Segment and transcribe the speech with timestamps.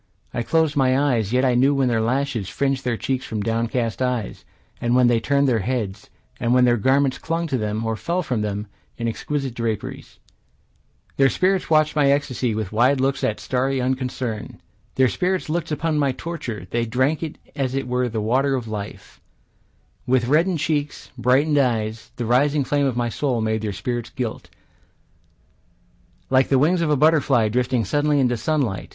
[0.33, 4.01] I closed my eyes, yet I knew when their lashes Fringed their cheeks from downcast
[4.01, 4.43] eyes,
[4.81, 8.23] And when they turned their heads; And when their garments clung to them, Or fell
[8.23, 8.65] from them,
[8.97, 10.17] in exquisite draperies.
[11.17, 14.59] Their spirits watched my ecstasy With wide looks of starry unconcern.
[14.95, 18.67] Their spirits looked upon my torture; They drank it as it were the water of
[18.67, 19.21] life;
[20.07, 24.49] With reddened cheeks, brightened eyes, The rising flame of my soul made their spirits gilt,
[26.31, 28.89] Like the wings of a butterfly drifting suddenly into sunlight.